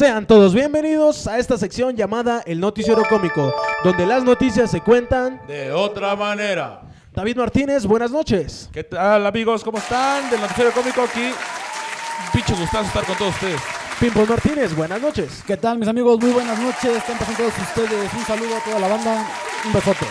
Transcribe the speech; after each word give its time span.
Sean 0.00 0.26
todos 0.26 0.54
bienvenidos 0.54 1.26
a 1.26 1.38
esta 1.38 1.58
sección 1.58 1.94
llamada 1.94 2.42
El 2.46 2.58
Noticiero 2.58 3.02
Cómico, 3.06 3.54
donde 3.84 4.06
las 4.06 4.24
noticias 4.24 4.70
se 4.70 4.80
cuentan. 4.80 5.42
De 5.46 5.72
otra 5.72 6.16
manera. 6.16 6.80
David 7.12 7.36
Martínez, 7.36 7.84
buenas 7.84 8.10
noches. 8.10 8.70
¿Qué 8.72 8.82
tal 8.82 9.26
amigos? 9.26 9.62
¿Cómo 9.62 9.76
están? 9.76 10.30
Del 10.30 10.40
Noticiero 10.40 10.72
Cómico 10.72 11.02
aquí. 11.02 11.26
Un 11.26 12.32
pinche 12.32 12.54
gustazo 12.54 12.86
estar 12.86 13.04
con 13.04 13.14
todos 13.18 13.34
ustedes. 13.34 13.60
Pimpos 14.00 14.26
Martínez, 14.26 14.74
buenas 14.74 15.02
noches. 15.02 15.42
¿Qué 15.46 15.58
tal, 15.58 15.78
mis 15.78 15.86
amigos? 15.86 16.18
Muy 16.18 16.30
buenas 16.30 16.58
noches. 16.58 16.96
Están 16.96 17.18
pasando 17.18 17.36
todos 17.36 17.58
ustedes. 17.58 18.10
Un 18.14 18.24
saludo 18.24 18.56
a 18.56 18.60
toda 18.60 18.78
la 18.78 18.88
banda. 18.88 19.26
Un 19.66 19.72
besote. 19.72 20.06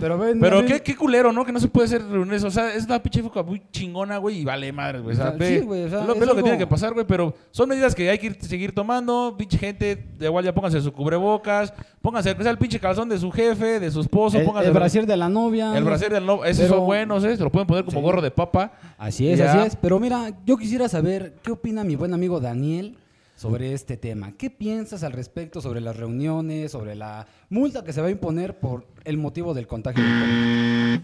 Pero 0.00 0.18
ven, 0.18 0.40
Pero 0.40 0.66
qué, 0.66 0.82
qué 0.82 0.96
culero, 0.96 1.32
¿no? 1.32 1.44
Que 1.44 1.52
no 1.52 1.60
se 1.60 1.68
puede 1.68 1.86
hacer 1.86 2.02
reuniones. 2.02 2.42
O 2.42 2.50
sea, 2.50 2.74
es 2.74 2.84
una 2.84 3.00
pinche 3.00 3.20
época 3.20 3.42
muy 3.42 3.62
chingona, 3.70 4.18
güey, 4.18 4.40
y 4.40 4.44
vale 4.44 4.72
madre, 4.72 4.98
güey. 4.98 5.14
O 5.14 5.16
sea, 5.16 5.26
O 5.26 5.28
sea, 5.30 5.38
ve, 5.38 5.60
sí, 5.60 5.64
güey, 5.64 5.84
o 5.84 5.88
sea, 5.88 6.04
lo, 6.04 6.12
es 6.14 6.20
ve 6.20 6.26
lo 6.26 6.34
que 6.34 6.42
tiene 6.42 6.58
que 6.58 6.66
pasar, 6.66 6.92
güey. 6.92 7.06
Pero 7.06 7.32
son 7.52 7.68
medidas 7.68 7.94
que 7.94 8.10
hay 8.10 8.18
que 8.18 8.26
ir- 8.32 8.40
seguir 8.40 8.74
tomando. 8.74 9.36
Pinche 9.38 9.56
gente, 9.56 10.04
de 10.18 10.26
igual 10.26 10.44
ya 10.44 10.52
pónganse 10.52 10.80
su 10.80 10.92
cubrebocas. 10.92 11.72
Pónganse, 12.02 12.34
sea 12.34 12.50
el 12.50 12.58
pinche 12.58 12.80
calzón 12.80 13.08
de 13.08 13.18
su 13.18 13.30
jefe, 13.30 13.78
de 13.78 13.90
su 13.90 14.00
esposo. 14.00 14.36
el, 14.38 14.44
pónganse 14.44 14.68
el 14.68 14.74
brasier 14.74 15.06
de 15.06 15.16
la 15.16 15.28
novia. 15.28 15.76
El 15.78 15.84
brasier 15.84 16.12
del 16.12 16.26
no, 16.26 16.44
esos 16.44 16.64
Pero- 16.64 16.76
son 16.78 16.84
buenos, 16.86 17.24
¿eh? 17.24 17.36
Se 17.36 17.42
lo 17.44 17.50
pueden 17.50 17.68
poner 17.68 17.84
como 17.84 17.98
Sí. 18.00 18.02
gorro 18.02 18.20
de 18.20 18.32
papa. 18.32 18.72
Así 18.98 19.28
es, 19.28 19.38
Ya. 19.38 19.52
así 19.52 19.68
es. 19.68 19.76
Pero 19.76 20.00
mira, 20.00 20.32
yo 20.44 20.56
quisiera 20.56 20.88
saber 20.88 21.34
qué 21.42 21.52
opina 21.52 21.84
mi 21.84 21.94
buen 21.94 22.12
amigo 22.12 22.40
Daniel 22.40 22.96
sobre 23.42 23.72
este 23.72 23.96
tema. 23.96 24.36
¿Qué 24.38 24.50
piensas 24.50 25.02
al 25.02 25.10
respecto 25.10 25.60
sobre 25.60 25.80
las 25.80 25.96
reuniones, 25.96 26.70
sobre 26.70 26.94
la 26.94 27.26
multa 27.50 27.82
que 27.82 27.92
se 27.92 28.00
va 28.00 28.06
a 28.06 28.10
imponer 28.10 28.60
por 28.60 28.86
el 29.02 29.18
motivo 29.18 29.52
del 29.52 29.66
contagio 29.66 30.00
del 30.00 30.12
COVID? 30.20 31.00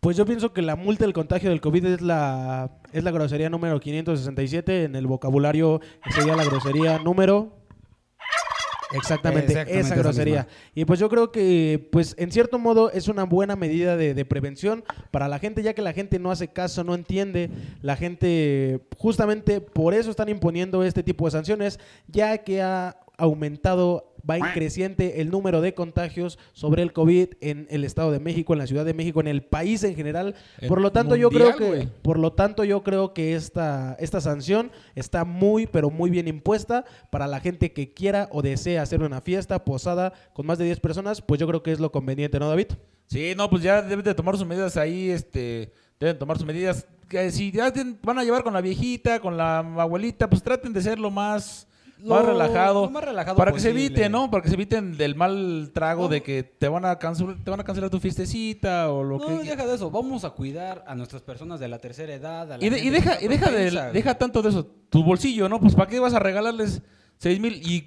Pues 0.00 0.18
yo 0.18 0.26
pienso 0.26 0.52
que 0.52 0.60
la 0.60 0.76
multa 0.76 1.06
del 1.06 1.14
contagio 1.14 1.48
del 1.48 1.62
COVID 1.62 1.86
es 1.86 2.02
la, 2.02 2.70
es 2.92 3.02
la 3.02 3.10
grosería 3.12 3.48
número 3.48 3.80
567. 3.80 4.84
En 4.84 4.94
el 4.94 5.06
vocabulario 5.06 5.80
sería 6.14 6.36
la 6.36 6.44
grosería 6.44 6.98
número. 6.98 7.57
Exactamente, 8.92 9.52
Exactamente 9.52 9.80
esa 9.80 9.94
grosería. 9.96 10.42
misma. 10.42 10.48
Y 10.74 10.84
pues 10.84 10.98
yo 11.00 11.08
creo 11.08 11.30
que, 11.30 11.88
pues 11.92 12.14
en 12.18 12.32
cierto 12.32 12.58
modo, 12.58 12.90
es 12.90 13.08
una 13.08 13.24
buena 13.24 13.56
medida 13.56 13.96
de, 13.96 14.14
de 14.14 14.24
prevención 14.24 14.84
para 15.10 15.28
la 15.28 15.38
gente, 15.38 15.62
ya 15.62 15.74
que 15.74 15.82
la 15.82 15.92
gente 15.92 16.18
no 16.18 16.30
hace 16.30 16.48
caso, 16.48 16.84
no 16.84 16.94
entiende. 16.94 17.50
La 17.82 17.96
gente, 17.96 18.80
justamente 18.96 19.60
por 19.60 19.94
eso 19.94 20.10
están 20.10 20.28
imponiendo 20.28 20.82
este 20.84 21.02
tipo 21.02 21.26
de 21.26 21.32
sanciones, 21.32 21.78
ya 22.06 22.38
que 22.38 22.62
ha 22.62 22.96
aumentado, 23.16 24.14
va 24.28 24.36
en 24.36 24.44
creciente 24.52 25.20
el 25.20 25.30
número 25.30 25.60
de 25.60 25.74
contagios 25.74 26.38
sobre 26.52 26.82
el 26.82 26.92
COVID 26.92 27.28
en 27.40 27.66
el 27.70 27.84
Estado 27.84 28.12
de 28.12 28.20
México, 28.20 28.52
en 28.52 28.58
la 28.58 28.66
Ciudad 28.66 28.84
de 28.84 28.94
México, 28.94 29.20
en 29.20 29.28
el 29.28 29.42
país 29.42 29.82
en 29.84 29.94
general. 29.94 30.34
En 30.58 30.68
Por 30.68 30.80
lo 30.80 30.92
tanto, 30.92 31.16
yo 31.16 31.30
creo 31.30 31.56
que, 31.56 31.88
por 32.02 32.18
lo 32.18 32.32
tanto, 32.32 32.64
yo 32.64 32.82
creo 32.82 33.14
que 33.14 33.34
esta, 33.34 33.96
esta 33.98 34.20
sanción 34.20 34.70
está 34.94 35.24
muy, 35.24 35.66
pero 35.66 35.90
muy 35.90 36.10
bien 36.10 36.28
impuesta 36.28 36.84
para 37.10 37.26
la 37.26 37.40
gente 37.40 37.72
que 37.72 37.92
quiera 37.92 38.28
o 38.32 38.42
desea 38.42 38.82
hacer 38.82 39.02
una 39.02 39.20
fiesta 39.20 39.64
posada 39.64 40.12
con 40.32 40.46
más 40.46 40.58
de 40.58 40.64
10 40.66 40.80
personas, 40.80 41.22
pues 41.22 41.40
yo 41.40 41.46
creo 41.46 41.62
que 41.62 41.72
es 41.72 41.80
lo 41.80 41.92
conveniente, 41.92 42.38
¿no, 42.38 42.48
David? 42.48 42.68
Sí, 43.06 43.34
no, 43.36 43.48
pues 43.48 43.62
ya 43.62 43.80
deben 43.80 44.04
de 44.04 44.14
tomar 44.14 44.36
sus 44.36 44.46
medidas 44.46 44.76
ahí, 44.76 45.10
este, 45.10 45.72
deben 45.98 46.18
tomar 46.18 46.36
sus 46.36 46.46
medidas. 46.46 46.86
Que 47.08 47.30
si 47.30 47.50
ya 47.50 47.72
van 48.02 48.18
a 48.18 48.24
llevar 48.24 48.42
con 48.42 48.52
la 48.52 48.60
viejita, 48.60 49.20
con 49.20 49.36
la 49.36 49.60
abuelita, 49.60 50.28
pues 50.28 50.42
traten 50.42 50.74
de 50.74 50.82
ser 50.82 50.98
lo 50.98 51.10
más, 51.10 51.66
Lo- 52.02 52.14
más 52.14 52.24
relajado. 52.24 52.82
lo 52.86 52.90
más 52.90 53.04
relajado 53.04 53.36
para 53.36 53.52
que 53.52 53.60
se 53.60 53.70
evite, 53.70 54.08
¿no? 54.08 54.30
Para 54.30 54.42
que 54.42 54.48
se 54.48 54.54
eviten 54.54 54.96
del 54.96 55.14
mal 55.16 55.70
trago 55.74 56.02
No. 56.04 56.08
de 56.08 56.22
que 56.22 56.42
te 56.42 56.68
van 56.68 56.84
a 56.84 56.96
cancelar, 56.98 57.36
te 57.42 57.50
van 57.50 57.60
a 57.60 57.64
cancelar 57.64 57.90
tu 57.90 57.98
fiestecita 58.00 58.90
o 58.92 59.02
lo 59.04 59.18
No, 59.18 59.26
que 59.26 59.32
deja 59.50 59.66
de 59.66 59.74
eso. 59.74 59.90
Vamos 59.90 60.24
a 60.24 60.30
cuidar 60.30 60.84
a 60.86 60.94
nuestras 60.94 61.22
personas 61.22 61.58
de 61.60 61.68
la 61.68 61.78
tercera 61.78 62.14
edad. 62.14 62.52
a 62.52 62.58
la 62.58 62.64
Y, 62.64 62.68
de- 62.68 62.78
y 62.78 62.82
gente 62.82 63.00
deja, 63.00 63.22
y 63.22 63.28
deja, 63.28 63.50
de, 63.50 63.92
deja 63.92 64.14
tanto 64.16 64.42
de 64.42 64.50
eso, 64.50 64.66
tu 64.90 65.02
bolsillo, 65.02 65.48
¿no? 65.48 65.58
Pues 65.60 65.74
¿para 65.74 65.88
qué 65.90 65.98
vas 66.00 66.14
a 66.14 66.18
regalarles 66.18 66.82
seis 67.18 67.40
mil? 67.40 67.60
Y 67.62 67.86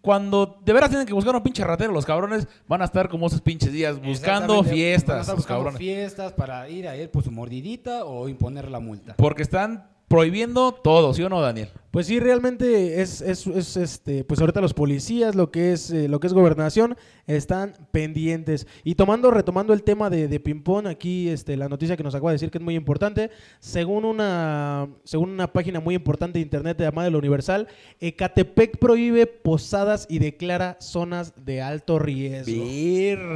cuando 0.00 0.58
de 0.64 0.72
veras 0.72 0.88
tienen 0.88 1.06
que 1.06 1.12
buscar 1.12 1.36
un 1.36 1.42
pinche 1.42 1.62
ratero, 1.62 1.92
los 1.92 2.06
cabrones 2.06 2.48
van 2.66 2.80
a 2.82 2.86
estar 2.86 3.08
como 3.08 3.26
esos 3.26 3.40
pinches 3.42 3.70
días 3.72 3.96
buscando 3.96 4.54
Exactamente, 4.54 4.56
van 4.56 4.66
a 4.66 4.72
fiestas, 4.72 5.20
estar 5.20 5.36
buscando 5.36 5.58
cabrones. 5.64 5.78
fiestas 5.78 6.32
para 6.32 6.68
ir 6.70 6.88
a 6.88 6.96
él 6.96 7.10
por 7.10 7.22
su 7.22 7.30
mordidita 7.30 8.04
o 8.06 8.28
imponer 8.28 8.70
la 8.70 8.80
multa. 8.80 9.14
Porque 9.16 9.42
están 9.42 9.90
prohibiendo 10.10 10.72
todo, 10.72 11.14
¿sí 11.14 11.22
o 11.22 11.28
no, 11.28 11.40
Daniel? 11.40 11.68
Pues 11.92 12.08
sí, 12.08 12.18
realmente 12.18 13.00
es, 13.00 13.20
es, 13.20 13.46
es, 13.46 13.76
este, 13.76 14.24
pues 14.24 14.40
ahorita 14.40 14.60
los 14.60 14.74
policías, 14.74 15.36
lo 15.36 15.52
que 15.52 15.72
es, 15.72 15.92
eh, 15.92 16.08
lo 16.08 16.18
que 16.18 16.26
es 16.26 16.32
gobernación, 16.32 16.96
están 17.28 17.74
pendientes. 17.92 18.66
Y 18.82 18.96
tomando, 18.96 19.30
retomando 19.30 19.72
el 19.72 19.84
tema 19.84 20.10
de, 20.10 20.26
de 20.26 20.40
ping-pong, 20.40 20.88
aquí 20.88 21.28
este, 21.28 21.56
la 21.56 21.68
noticia 21.68 21.96
que 21.96 22.02
nos 22.02 22.16
acaba 22.16 22.32
de 22.32 22.34
decir 22.34 22.50
que 22.50 22.58
es 22.58 22.64
muy 22.64 22.74
importante, 22.74 23.30
según 23.60 24.04
una, 24.04 24.88
según 25.04 25.30
una 25.30 25.52
página 25.52 25.78
muy 25.78 25.94
importante 25.94 26.40
de 26.40 26.42
internet 26.42 26.80
llamada 26.80 27.06
El 27.06 27.14
Universal, 27.14 27.68
Ecatepec 28.00 28.78
prohíbe 28.78 29.28
posadas 29.28 30.08
y 30.10 30.18
declara 30.18 30.76
zonas 30.80 31.34
de 31.44 31.62
alto 31.62 32.00
riesgo. 32.00 32.64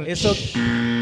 Eso, 0.05 0.33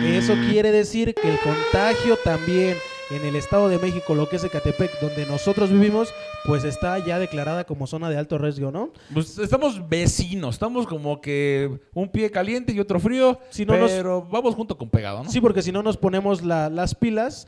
eso 0.06 0.34
quiere 0.52 0.72
decir 0.72 1.16
que 1.16 1.32
el 1.32 1.40
contagio 1.40 2.16
también 2.24 2.78
en 3.16 3.26
el 3.26 3.36
Estado 3.36 3.70
de 3.70 3.78
México, 3.80 4.16
lo 4.16 4.28
que 4.30 4.36
es 4.38 4.44
Ecatepec, 4.44 5.00
donde 5.00 5.26
nosotros 5.26 5.70
vivimos, 5.72 6.14
pues 6.46 6.64
está 6.64 6.98
ya 7.00 7.20
declarada 7.20 7.64
como 7.64 7.88
zona 7.88 8.10
de 8.10 8.18
alto 8.18 8.38
riesgo, 8.38 8.72
¿no? 8.72 8.92
Pues 9.14 9.38
estamos 9.38 9.88
vecinos, 9.88 10.56
estamos 10.56 10.88
como 10.88 11.22
que 11.22 11.80
un 11.94 12.10
pie 12.10 12.32
caliente 12.32 12.74
y 12.74 12.80
otro 12.80 13.00
frío, 13.00 13.40
Si 13.50 13.66
no 13.66 13.78
nos- 13.78 13.92
pero 13.92 14.22
vamos 14.24 14.56
junto 14.56 14.78
con 14.78 14.90
pegado, 14.90 15.24
¿no? 15.24 15.30
Sí, 15.30 15.40
porque 15.42 15.62
si 15.62 15.72
no 15.72 15.84
nos 15.84 15.98
ponemos 15.98 16.44
la- 16.44 16.70
las 16.70 16.96
pilas, 16.96 17.48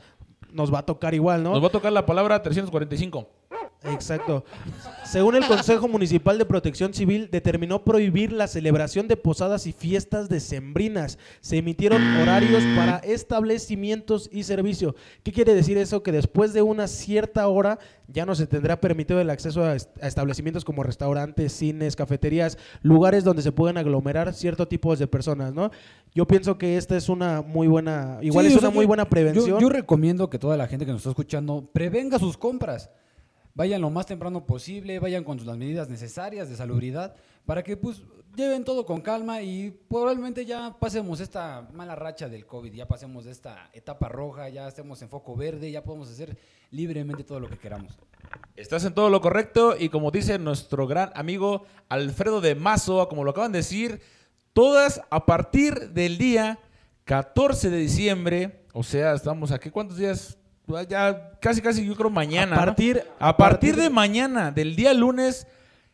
nos 0.52 0.72
va 0.72 0.78
a 0.78 0.86
tocar 0.86 1.12
igual, 1.14 1.42
¿no? 1.42 1.52
Nos 1.52 1.62
va 1.62 1.66
a 1.68 1.70
tocar 1.70 1.92
la 1.92 2.06
palabra 2.06 2.40
345. 2.42 3.28
Exacto. 3.92 4.44
Según 5.04 5.36
el 5.36 5.46
Consejo 5.46 5.86
Municipal 5.88 6.36
de 6.38 6.44
Protección 6.44 6.92
Civil, 6.92 7.28
determinó 7.30 7.84
prohibir 7.84 8.32
la 8.32 8.48
celebración 8.48 9.06
de 9.08 9.16
posadas 9.16 9.66
y 9.66 9.72
fiestas 9.72 10.28
decembrinas. 10.28 11.18
Se 11.40 11.58
emitieron 11.58 12.02
horarios 12.16 12.62
para 12.76 12.98
establecimientos 12.98 14.28
y 14.32 14.42
servicio. 14.42 14.94
¿Qué 15.22 15.32
quiere 15.32 15.54
decir 15.54 15.78
eso? 15.78 16.02
Que 16.02 16.12
después 16.12 16.52
de 16.52 16.62
una 16.62 16.88
cierta 16.88 17.46
hora 17.48 17.78
ya 18.08 18.26
no 18.26 18.34
se 18.34 18.46
tendrá 18.46 18.80
permitido 18.80 19.20
el 19.20 19.30
acceso 19.30 19.62
a, 19.64 19.74
est- 19.76 19.90
a 20.02 20.06
establecimientos 20.08 20.64
como 20.64 20.82
restaurantes, 20.82 21.52
cines, 21.52 21.96
cafeterías, 21.96 22.58
lugares 22.82 23.24
donde 23.24 23.42
se 23.42 23.52
pueden 23.52 23.78
aglomerar 23.78 24.32
cierto 24.34 24.66
tipo 24.68 24.94
de 24.96 25.06
personas, 25.06 25.52
¿no? 25.54 25.70
Yo 26.14 26.26
pienso 26.26 26.56
que 26.58 26.76
esta 26.76 26.96
es 26.96 27.08
una 27.08 27.42
muy 27.42 27.66
buena, 27.68 28.18
igual 28.22 28.46
Sí, 28.46 28.52
es 28.52 28.58
sea, 28.60 28.68
una 28.68 28.74
muy 28.74 28.84
yo- 28.84 28.88
buena 28.88 29.08
prevención. 29.08 29.46
Yo, 29.46 29.60
yo 29.60 29.68
recomiendo 29.68 30.30
que 30.30 30.38
toda 30.38 30.56
la 30.56 30.66
gente 30.66 30.84
que 30.86 30.92
nos 30.92 31.00
está 31.00 31.10
escuchando 31.10 31.68
prevenga 31.72 32.18
sus 32.18 32.36
compras. 32.36 32.90
Vayan 33.56 33.80
lo 33.80 33.88
más 33.88 34.04
temprano 34.04 34.44
posible, 34.44 34.98
vayan 34.98 35.24
con 35.24 35.38
las 35.46 35.56
medidas 35.56 35.88
necesarias 35.88 36.50
de 36.50 36.56
salubridad 36.56 37.16
para 37.46 37.62
que 37.62 37.78
pues 37.78 38.02
lleven 38.36 38.64
todo 38.64 38.84
con 38.84 39.00
calma 39.00 39.40
y 39.40 39.70
probablemente 39.88 40.44
ya 40.44 40.76
pasemos 40.78 41.20
esta 41.20 41.66
mala 41.72 41.94
racha 41.94 42.28
del 42.28 42.44
COVID, 42.44 42.70
ya 42.70 42.86
pasemos 42.86 43.24
esta 43.24 43.70
etapa 43.72 44.10
roja, 44.10 44.50
ya 44.50 44.68
estemos 44.68 45.00
en 45.00 45.08
foco 45.08 45.34
verde, 45.34 45.70
ya 45.70 45.82
podemos 45.82 46.10
hacer 46.10 46.36
libremente 46.70 47.24
todo 47.24 47.40
lo 47.40 47.48
que 47.48 47.56
queramos. 47.56 47.98
Estás 48.56 48.84
en 48.84 48.92
todo 48.92 49.08
lo 49.08 49.22
correcto 49.22 49.74
y 49.78 49.88
como 49.88 50.10
dice 50.10 50.38
nuestro 50.38 50.86
gran 50.86 51.10
amigo 51.14 51.64
Alfredo 51.88 52.42
de 52.42 52.56
Mazo, 52.56 53.08
como 53.08 53.24
lo 53.24 53.30
acaban 53.30 53.52
de 53.52 53.60
decir, 53.60 54.02
todas 54.52 55.00
a 55.08 55.24
partir 55.24 55.92
del 55.92 56.18
día 56.18 56.58
14 57.04 57.70
de 57.70 57.78
diciembre, 57.78 58.66
o 58.74 58.82
sea, 58.82 59.14
estamos 59.14 59.50
aquí, 59.50 59.70
¿cuántos 59.70 59.96
días? 59.96 60.36
Ya 60.88 61.30
casi, 61.40 61.60
casi, 61.62 61.86
yo 61.86 61.94
creo 61.94 62.10
mañana. 62.10 62.56
A 62.56 62.58
partir- 62.58 63.02
a, 63.20 63.28
a 63.28 63.36
partir 63.36 63.76
de- 63.76 63.90
mañana, 63.90 64.50
del 64.50 64.74
día 64.74 64.92
lunes, 64.94 65.46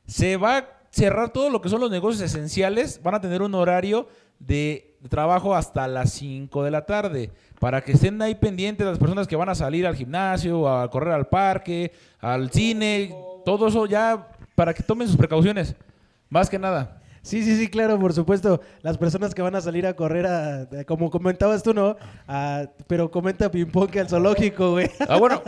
se 0.06 0.36
va 0.36 0.56
a 0.58 0.69
cerrar 0.90 1.30
todo 1.32 1.50
lo 1.50 1.60
que 1.60 1.69
son 1.69 1.80
los 1.80 1.90
negocios 1.90 2.22
esenciales. 2.22 3.00
Van 3.02 3.14
a 3.14 3.20
tener 3.20 3.42
un 3.42 3.54
horario 3.54 4.08
de 4.38 4.96
trabajo 5.08 5.54
hasta 5.54 5.86
las 5.88 6.10
5 6.12 6.64
de 6.64 6.70
la 6.70 6.86
tarde. 6.86 7.30
Para 7.60 7.82
que 7.82 7.92
estén 7.92 8.20
ahí 8.22 8.34
pendientes 8.34 8.86
las 8.86 8.98
personas 8.98 9.28
que 9.28 9.36
van 9.36 9.48
a 9.48 9.54
salir 9.54 9.86
al 9.86 9.94
gimnasio, 9.94 10.69
a 10.69 10.90
correr 10.90 11.12
al 11.14 11.28
parque, 11.28 11.92
al 12.19 12.50
cine, 12.50 13.14
todo 13.44 13.69
eso 13.69 13.86
ya 13.86 14.28
para 14.54 14.72
que 14.74 14.82
tomen 14.82 15.06
sus 15.06 15.16
precauciones. 15.16 15.76
Más 16.28 16.48
que 16.48 16.58
nada. 16.58 17.01
Sí, 17.22 17.44
sí, 17.44 17.56
sí, 17.56 17.69
claro, 17.69 18.00
por 18.00 18.12
supuesto. 18.12 18.60
Las 18.82 18.98
personas 18.98 19.32
que 19.32 19.42
van 19.42 19.54
a 19.54 19.60
salir 19.60 19.86
a 19.86 19.94
correr, 19.94 20.26
a, 20.26 20.62
a- 20.62 20.84
como 20.84 21.08
comentabas 21.08 21.62
tú, 21.62 21.72
¿no? 21.72 21.96
A- 22.26 22.64
pero 22.88 23.12
comenta 23.12 23.48
ping-pong 23.48 23.88
que 23.90 24.00
al 24.00 24.08
zoológico, 24.08 24.72
güey. 24.72 24.90
Ah, 25.08 25.19
bueno, 25.19 25.40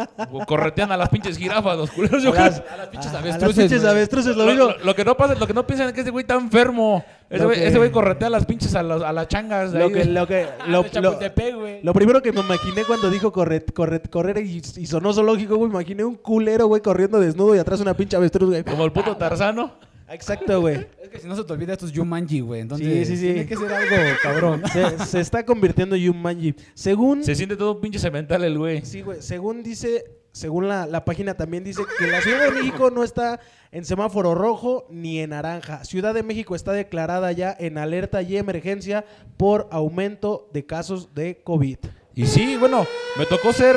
corretean 0.47 0.93
a 0.93 0.97
las 0.97 1.09
pinches 1.09 1.37
jirafas, 1.37 1.76
los 1.76 1.91
culeros. 1.91 2.23
yo 2.23 2.31
A 2.32 2.35
las, 2.37 2.61
creo. 2.61 2.73
a 2.73 2.76
las 2.76 2.87
pinches 2.88 3.06
a- 3.12 3.19
a 3.19 3.23
las 3.23 3.35
avestruces, 3.35 3.65
pinches 3.71 3.85
avestruces, 3.85 4.37
lo 4.37 4.47
digo. 4.47 4.69
lo- 4.69 4.79
lo 4.85 4.94
que 4.94 5.05
no 5.05 5.17
pasa, 5.17 5.35
lo 5.35 5.47
que 5.49 5.53
no 5.53 5.67
piensan 5.67 5.88
es 5.88 5.94
que 5.94 6.03
ese 6.03 6.11
güey 6.11 6.23
está 6.23 6.35
enfermo. 6.35 7.05
Ese 7.29 7.44
güey, 7.44 7.59
que- 7.59 7.67
ese 7.67 7.79
güey 7.79 7.91
corretea 7.91 8.29
a 8.29 8.31
las 8.31 8.47
pinches 8.47 8.73
a, 8.76 8.82
los- 8.85 9.03
a 9.03 9.12
las 9.12 9.26
changas. 9.26 9.73
de 9.73 9.79
Lo 9.81 9.85
ahí 9.87 9.93
que, 9.93 10.05
lo 10.05 10.26
que, 10.29 10.44
Ah, 10.61 10.67
lo, 10.69 11.93
primero 11.93 12.23
que 12.23 12.31
me 12.32 12.41
imaginé 12.41 12.85
cuando 12.85 13.11
dijo 13.11 13.32
correr, 13.32 13.65
correr, 13.75 14.09
correr 14.09 14.38
y, 14.38 14.62
y 14.76 14.87
sonó 14.87 15.12
zoológico, 15.12 15.56
güey, 15.56 15.71
imaginé 15.73 16.05
un 16.05 16.15
culero, 16.15 16.69
güey, 16.69 16.81
corriendo 16.82 17.19
desnudo 17.19 17.56
y 17.56 17.59
atrás 17.59 17.81
una 17.81 17.94
pinche 17.94 18.17
avestruz, 18.17 18.50
güey. 18.50 18.62
Como 18.62 18.85
el 18.85 18.93
puto 18.93 19.17
Tarzano. 19.17 19.73
Exacto, 20.09 20.61
güey. 20.61 20.87
Es 21.03 21.09
que 21.09 21.19
si 21.19 21.27
no 21.27 21.35
se 21.37 21.45
te 21.45 21.53
olvida, 21.53 21.73
esto 21.73 21.87
es 21.87 21.93
Jumanji, 21.95 22.41
güey. 22.41 22.61
Entonces, 22.61 23.09
Sí, 23.09 23.17
sí, 23.17 23.17
sí. 23.17 23.33
tiene 23.33 23.47
que 23.47 23.56
ser 23.56 23.73
algo 23.73 23.97
cabrón. 24.23 24.62
Se, 24.73 24.99
se 25.06 25.21
está 25.21 25.45
convirtiendo 25.47 25.97
en 25.97 26.03
Yumanji. 26.03 26.55
Según 26.75 27.25
Se 27.25 27.35
siente 27.35 27.56
todo 27.56 27.73
un 27.75 27.81
pinche 27.81 27.99
cemental 27.99 28.45
el 28.45 28.59
güey. 28.59 28.85
Sí, 28.85 29.01
güey. 29.03 29.23
Según 29.23 29.62
dice, 29.62 30.05
según 30.33 30.69
la, 30.69 30.87
la 30.87 31.05
página 31.05 31.35
también 31.35 31.65
dice 31.65 31.83
que 31.99 32.06
la 32.06 32.21
Ciudad 32.21 32.45
de 32.45 32.51
México 32.51 32.91
no 32.91 33.03
está 33.03 33.41
en 33.73 33.85
semáforo 33.85 34.35
rojo 34.35 34.87
ni 34.91 35.21
en 35.21 35.31
naranja. 35.31 35.85
Ciudad 35.85 36.12
de 36.12 36.23
México 36.23 36.55
está 36.55 36.73
declarada 36.73 37.33
ya 37.33 37.57
en 37.59 37.79
alerta 37.79 38.21
y 38.23 38.37
emergencia 38.37 39.05
por 39.37 39.69
aumento 39.71 40.49
de 40.53 40.67
casos 40.67 41.15
de 41.15 41.41
COVID. 41.43 41.79
Y 42.17 42.27
sí, 42.27 42.57
bueno, 42.57 42.87
me 43.19 43.27
tocó 43.27 43.53
ser 43.53 43.77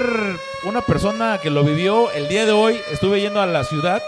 una 0.68 0.82
persona 0.82 1.40
que 1.42 1.50
lo 1.50 1.64
vivió 1.64 2.12
el 2.12 2.28
día 2.28 2.46
de 2.46 2.52
hoy. 2.52 2.76
Estuve 2.92 3.20
yendo 3.22 3.42
a 3.42 3.48
la 3.48 3.64
ciudad 3.64 4.00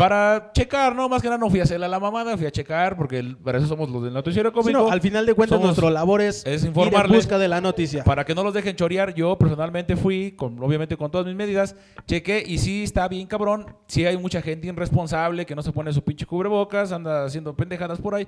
para 0.00 0.50
checar, 0.54 0.94
¿no? 0.96 1.08
Más 1.08 1.20
que 1.20 1.28
nada 1.28 1.38
no 1.38 1.50
fui 1.50 1.60
a 1.60 1.64
hacerle 1.64 1.86
a 1.86 1.88
la 1.88 2.00
mamada, 2.00 2.36
fui 2.36 2.46
a 2.46 2.50
checar 2.50 2.96
porque 2.96 3.18
el- 3.18 3.36
para 3.36 3.58
eso 3.58 3.66
somos 3.66 3.90
los 3.90 4.02
del 4.02 4.12
noticiero 4.14 4.48
Sí, 4.50 4.54
cómico. 4.54 4.78
no, 4.78 4.90
al 4.90 5.00
final 5.00 5.26
de 5.26 5.34
cuentas 5.34 5.56
Somos- 5.58 5.66
nuestro 5.66 5.90
labor 5.90 6.20
es, 6.22 6.44
es 6.46 6.64
ir 6.64 6.72
en 6.74 7.08
busca 7.12 7.38
de 7.38 7.48
la 7.48 7.60
noticia. 7.60 8.02
Para 8.04 8.24
que 8.24 8.34
no 8.34 8.42
los 8.42 8.54
dejen 8.54 8.74
chorear, 8.76 9.14
yo 9.14 9.36
personalmente 9.36 9.96
fui, 9.96 10.32
con, 10.32 10.58
obviamente 10.62 10.96
con 10.96 11.10
todas 11.10 11.26
mis 11.26 11.36
medidas, 11.36 11.76
chequé 12.06 12.42
y 12.46 12.58
sí 12.58 12.82
está 12.84 13.06
bien 13.08 13.26
cabrón. 13.26 13.66
Sí 13.88 14.06
hay 14.06 14.16
mucha 14.16 14.40
gente 14.40 14.68
irresponsable 14.68 15.44
que 15.44 15.54
no 15.54 15.62
se 15.62 15.72
pone 15.72 15.92
su 15.92 16.02
pinche 16.02 16.24
cubrebocas, 16.24 16.92
anda 16.92 17.24
haciendo 17.26 17.54
pendejadas 17.54 17.98
por 18.00 18.14
ahí. 18.14 18.26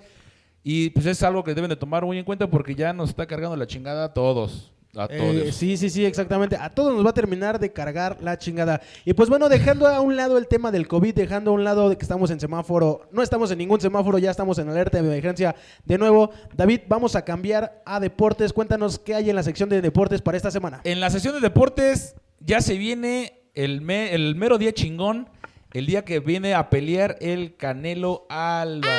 Y 0.62 0.90
pues 0.90 1.06
es 1.06 1.22
algo 1.22 1.42
que 1.42 1.54
deben 1.54 1.70
de 1.70 1.76
tomar 1.76 2.04
muy 2.04 2.18
en 2.18 2.24
cuenta 2.24 2.48
porque 2.48 2.74
ya 2.74 2.92
nos 2.92 3.08
está 3.08 3.26
cargando 3.26 3.56
la 3.56 3.66
chingada 3.66 4.04
a 4.04 4.12
todos. 4.14 4.72
A 4.94 5.06
Eh, 5.10 5.16
todos. 5.42 5.54
sí, 5.54 5.78
sí, 5.78 5.88
sí, 5.88 6.04
exactamente. 6.04 6.54
A 6.56 6.68
todos 6.68 6.94
nos 6.94 7.02
va 7.04 7.10
a 7.10 7.14
terminar 7.14 7.58
de 7.58 7.72
cargar 7.72 8.18
la 8.20 8.36
chingada. 8.36 8.82
Y 9.06 9.14
pues 9.14 9.30
bueno, 9.30 9.48
dejando 9.48 9.86
a 9.86 10.00
un 10.02 10.16
lado 10.16 10.36
el 10.36 10.46
tema 10.48 10.70
del 10.70 10.86
COVID, 10.86 11.14
dejando 11.14 11.50
a 11.50 11.54
un 11.54 11.64
lado 11.64 11.88
de 11.88 11.96
que 11.96 12.02
estamos 12.02 12.30
en 12.30 12.38
semáforo, 12.38 13.08
no 13.10 13.22
estamos 13.22 13.50
en 13.50 13.56
ningún 13.58 13.80
semáforo, 13.80 14.18
ya 14.18 14.30
estamos 14.30 14.58
en 14.58 14.68
alerta 14.68 15.00
de 15.00 15.08
emergencia 15.08 15.56
de 15.86 15.96
nuevo. 15.96 16.30
David, 16.54 16.80
vamos 16.88 17.16
a 17.16 17.24
cambiar 17.24 17.80
a 17.86 18.00
deportes. 18.00 18.52
Cuéntanos 18.52 18.98
qué 18.98 19.14
hay 19.14 19.30
en 19.30 19.36
la 19.36 19.42
sección 19.42 19.70
de 19.70 19.80
deportes 19.80 20.20
para 20.20 20.36
esta 20.36 20.50
semana. 20.50 20.82
En 20.84 21.00
la 21.00 21.08
sesión 21.08 21.34
de 21.34 21.40
deportes 21.40 22.14
ya 22.40 22.60
se 22.60 22.76
viene 22.76 23.40
el, 23.54 23.80
me- 23.80 24.14
el 24.14 24.34
mero 24.36 24.58
día 24.58 24.72
chingón, 24.74 25.30
el 25.72 25.86
día 25.86 26.04
que 26.04 26.20
viene 26.20 26.52
a 26.52 26.68
pelear 26.68 27.16
el 27.22 27.56
Canelo 27.56 28.26
Álvarez, 28.28 28.92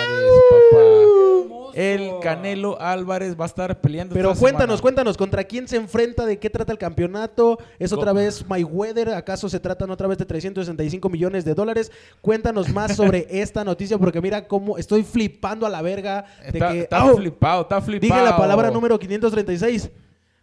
papá. 0.50 1.13
El 1.74 2.20
Canelo 2.22 2.80
Álvarez 2.80 3.38
va 3.40 3.46
a 3.46 3.48
estar 3.48 3.82
peleando. 3.82 4.14
Pero 4.14 4.32
esta 4.32 4.40
cuéntanos, 4.40 4.66
semana. 4.78 4.82
cuéntanos, 4.82 5.18
¿contra 5.18 5.44
quién 5.44 5.68
se 5.68 5.76
enfrenta? 5.78 6.26
¿De 6.26 6.40
qué 6.40 6.50
trata 6.50 6.72
el 6.72 6.78
campeonato? 6.78 7.58
¿Es 7.80 7.92
otra 7.94 8.14
vez 8.14 8.48
Mayweather? 8.48 9.10
¿Acaso 9.10 9.50
se 9.50 9.60
tratan 9.60 9.90
otra 9.92 10.08
vez 10.08 10.18
de 10.18 10.26
365 10.26 11.10
millones 11.10 11.46
de 11.46 11.54
dólares? 11.54 11.92
Cuéntanos 12.22 12.70
más 12.70 12.96
sobre 12.96 13.28
esta 13.30 13.64
noticia 13.64 13.98
porque 13.98 14.22
mira 14.22 14.48
cómo 14.48 14.78
estoy 14.78 15.04
flipando 15.04 15.66
a 15.66 15.70
la 15.70 15.82
verga 15.82 16.26
de 16.42 16.48
Está, 16.50 16.72
que... 16.72 16.80
está 16.82 16.98
¡Au! 17.02 17.18
flipado, 17.18 17.62
está 17.64 17.82
flipado. 17.82 18.14
Dije 18.14 18.26
la 18.30 18.38
palabra 18.38 18.70
número 18.72 19.00
536. 19.00 19.90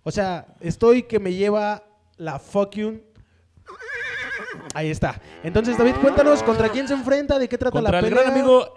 O 0.02 0.10
sea, 0.10 0.46
estoy 0.60 1.02
que 1.04 1.18
me 1.20 1.32
lleva 1.32 1.84
la 2.16 2.38
fucking... 2.38 3.02
Ahí 4.74 4.90
está. 4.90 5.20
Entonces, 5.42 5.76
David, 5.76 5.94
cuéntanos 6.00 6.42
contra 6.42 6.68
quién 6.68 6.86
se 6.86 6.94
enfrenta, 6.94 7.38
de 7.38 7.48
qué 7.48 7.58
trata 7.58 7.72
Contra 7.72 7.92
la 7.92 7.98
el 7.98 8.04
pelea. 8.04 8.22
gran 8.24 8.32
amigo 8.34 8.74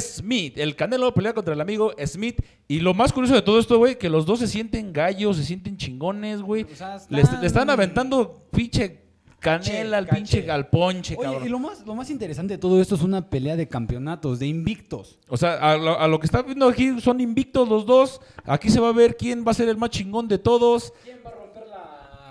Smith. 0.00 0.58
El 0.58 0.76
Canelo 0.76 1.12
pelea 1.14 1.32
contra 1.34 1.54
el 1.54 1.60
amigo 1.60 1.92
Smith. 2.06 2.40
Y 2.68 2.80
lo 2.80 2.94
más 2.94 3.12
curioso 3.12 3.34
de 3.34 3.42
todo 3.42 3.58
esto, 3.58 3.78
güey, 3.78 3.98
que 3.98 4.08
los 4.08 4.26
dos 4.26 4.38
se 4.40 4.46
sienten 4.48 4.92
gallos, 4.92 5.36
se 5.36 5.44
sienten 5.44 5.76
chingones, 5.76 6.40
güey. 6.42 6.62
O 6.64 6.74
sea, 6.76 6.96
Le, 7.08 7.20
est- 7.20 7.24
están- 7.28 7.40
le 7.40 7.46
están 7.46 7.70
aventando 7.70 8.46
pinche 8.50 9.02
canela 9.40 9.98
al 9.98 10.06
pinche 10.08 10.50
al 10.50 10.68
ponche, 10.68 11.14
Oye, 11.18 11.22
cabrón. 11.26 11.46
y 11.46 11.50
lo 11.50 11.58
más, 11.58 11.84
lo 11.86 11.94
más 11.94 12.08
interesante 12.08 12.54
de 12.54 12.58
todo 12.58 12.80
esto 12.80 12.94
es 12.94 13.02
una 13.02 13.28
pelea 13.28 13.56
de 13.56 13.68
campeonatos, 13.68 14.38
de 14.38 14.46
invictos. 14.46 15.18
O 15.28 15.36
sea, 15.36 15.56
a 15.56 15.76
lo, 15.76 16.00
a 16.00 16.08
lo 16.08 16.18
que 16.18 16.24
está 16.24 16.40
viendo 16.40 16.66
aquí 16.66 16.98
son 17.02 17.20
invictos 17.20 17.68
los 17.68 17.84
dos. 17.84 18.22
Aquí 18.44 18.70
se 18.70 18.80
va 18.80 18.88
a 18.88 18.92
ver 18.92 19.18
quién 19.18 19.44
va 19.46 19.50
a 19.50 19.54
ser 19.54 19.68
el 19.68 19.76
más 19.76 19.90
chingón 19.90 20.28
de 20.28 20.38
todos. 20.38 20.94
¿Quién 21.04 21.18
va 21.26 21.33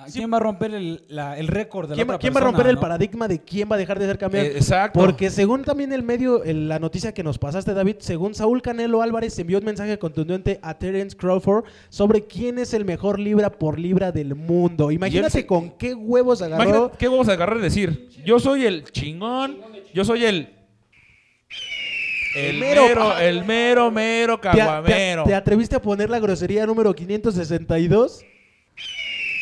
a 0.03 0.07
romper, 0.07 0.11
la- 0.11 0.19
¿quién 0.19 0.31
va 0.33 0.38
a 0.38 0.39
romper 0.39 0.73
el, 0.73 1.03
la- 1.07 1.38
el 1.38 1.47
récord 1.47 1.85
de 1.89 1.91
la 1.91 1.95
¿Quién, 1.95 2.09
otra 2.09 2.19
quién 2.19 2.33
va 2.35 2.39
a 2.39 2.44
romper 2.44 2.67
el 2.67 2.75
no? 2.75 2.81
paradigma 2.81 3.27
de 3.27 3.39
quién 3.39 3.69
va 3.72 3.75
a 3.75 3.77
dejar 3.79 4.00
de 4.00 4.05
ser 4.05 4.17
campeón? 4.17 4.45
Eh, 4.45 4.51
exacto. 4.55 5.00
Porque 5.00 5.29
según 5.29 5.63
también 5.63 5.91
el 5.93 6.03
medio, 6.03 6.43
el- 6.43 6.67
la 6.69 6.79
noticia 6.79 7.13
que 7.13 7.24
nos 7.24 7.38
pasaste, 7.39 7.74
David, 7.74 7.95
según 8.00 8.36
Saúl 8.36 8.62
Canelo 8.62 9.01
Álvarez 9.01 9.38
envió 9.39 9.57
un 9.60 9.65
mensaje 9.65 9.98
contundente 10.00 10.60
a 10.62 10.77
Terence 10.77 11.15
Crawford 11.15 11.65
sobre 11.89 12.25
quién 12.25 12.60
es 12.60 12.74
el 12.74 12.86
mejor 12.86 13.19
libra 13.19 13.50
por 13.51 13.79
libra 13.79 14.12
del 14.12 14.36
mundo. 14.36 14.91
Imagínate 14.91 15.29
se- 15.29 15.45
con 15.45 15.72
qué 15.72 15.93
huevos 15.93 16.41
agarró. 16.41 16.63
Imagínate, 16.63 16.98
¿qué 16.98 17.07
vamos 17.07 17.29
a 17.29 17.33
agarrar 17.33 17.57
y 17.57 17.62
decir? 17.62 18.10
Yo 18.25 18.39
soy 18.39 18.65
el 18.65 18.83
chingón, 18.91 19.57
yo 19.93 20.03
soy 20.05 20.25
el... 20.25 20.50
El 22.36 22.57
mero, 22.57 22.88
mero, 22.88 23.17
el 23.19 23.43
mero, 23.45 23.91
mero 23.91 24.39
¿Te, 24.39 24.50
a- 24.50 24.51
te 24.53 24.62
a- 24.62 24.65
caguamero. 24.65 25.24
te 25.24 25.36
atreviste 25.36 25.75
a 25.75 25.81
poner 25.81 26.10
la 26.10 26.17
grosería 26.19 26.65
número 26.65 26.93
562? 26.95 28.25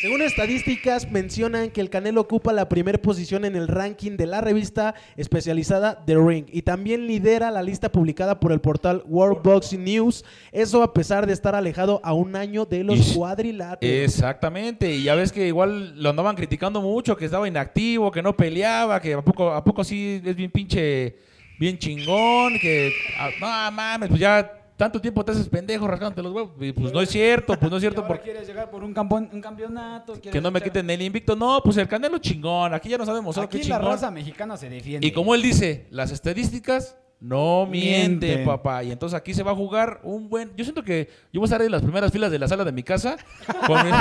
Según 0.02 0.20
estadísticas, 0.20 1.08
mencionan 1.12 1.70
que 1.70 1.80
el 1.80 1.88
Canelo 1.88 2.22
ocupa 2.22 2.52
la 2.52 2.68
primera 2.68 2.98
posición 3.00 3.44
en 3.44 3.54
el 3.54 3.68
ranking 3.68 4.16
de 4.16 4.26
la 4.26 4.40
revista 4.40 4.96
especializada 5.16 6.04
The 6.04 6.16
Ring 6.16 6.46
y 6.50 6.62
también 6.62 7.06
lidera 7.06 7.52
la 7.52 7.62
lista 7.62 7.92
publicada 7.92 8.40
por 8.40 8.50
el 8.50 8.60
portal 8.60 9.04
World 9.06 9.44
Boxing 9.44 9.84
News. 9.84 10.24
Eso 10.50 10.82
a 10.82 10.92
pesar 10.92 11.24
de 11.28 11.32
estar 11.32 11.54
alejado 11.54 12.00
a 12.02 12.14
un 12.14 12.34
año 12.34 12.64
de 12.64 12.82
los 12.82 13.12
cuadriláteros. 13.12 13.94
Exactamente, 13.94 14.92
y 14.92 15.04
ya 15.04 15.14
ves 15.14 15.30
que 15.30 15.46
igual 15.46 15.94
lo 16.02 16.10
andaban 16.10 16.34
criticando 16.34 16.80
mucho, 16.80 17.16
que 17.16 17.26
estaba 17.26 17.46
inactivo, 17.46 18.10
que 18.10 18.22
no 18.22 18.36
peleaba, 18.36 19.00
que 19.00 19.14
a 19.14 19.22
poco, 19.22 19.52
a 19.52 19.62
poco 19.62 19.84
sí 19.84 20.20
es 20.24 20.34
bien 20.34 20.50
pinche, 20.50 21.14
bien 21.60 21.78
chingón, 21.78 22.58
que 22.58 22.92
ah, 23.20 23.30
no 23.40 23.70
mames, 23.70 24.08
pues 24.08 24.20
ya 24.20 24.61
tanto 24.76 25.00
tiempo 25.00 25.24
te 25.24 25.32
haces 25.32 25.48
pendejo 25.48 25.86
rascándote 25.86 26.22
los 26.22 26.32
huevos, 26.32 26.52
y 26.60 26.72
pues 26.72 26.92
no 26.92 27.00
es 27.00 27.08
cierto, 27.10 27.56
pues 27.58 27.70
no 27.70 27.76
es 27.76 27.82
cierto 27.82 28.06
porque 28.06 28.24
quieres 28.24 28.46
llegar 28.48 28.70
por 28.70 28.82
un, 28.82 28.92
campeonato. 28.92 30.20
que 30.20 30.40
no 30.40 30.50
me 30.50 30.58
echar- 30.58 30.64
quiten 30.64 30.90
el 30.90 31.02
invicto, 31.02 31.36
no, 31.36 31.60
pues 31.62 31.76
el 31.76 31.86
Canelo 31.88 32.18
chingón, 32.18 32.74
aquí 32.74 32.88
ya 32.88 32.98
nos 32.98 33.08
ha 33.08 33.14
demostrado 33.14 33.48
que 33.48 33.58
Aquí 33.58 33.68
la 33.68 33.76
chingón. 33.78 33.92
raza 33.92 34.10
mexicana 34.10 34.56
se 34.56 34.68
defiende. 34.68 35.06
Y 35.06 35.12
como 35.12 35.34
él 35.34 35.42
dice, 35.42 35.86
las 35.90 36.10
estadísticas 36.10 36.96
no 37.20 37.66
mienten, 37.66 38.18
Mienten. 38.30 38.44
papá. 38.46 38.82
Y 38.82 38.90
entonces 38.90 39.16
aquí 39.16 39.32
se 39.32 39.44
va 39.44 39.52
a 39.52 39.54
jugar 39.54 40.00
un 40.02 40.28
buen. 40.28 40.50
Yo 40.56 40.64
siento 40.64 40.82
que 40.82 41.08
yo 41.32 41.38
voy 41.40 41.44
a 41.44 41.48
estar 41.48 41.62
en 41.62 41.70
las 41.70 41.80
primeras 41.82 42.10
filas 42.10 42.32
de 42.32 42.38
la 42.40 42.48
sala 42.48 42.64
de 42.64 42.72
mi 42.72 42.82
casa. 42.82 43.16
con 43.68 43.84
mi- 43.86 43.92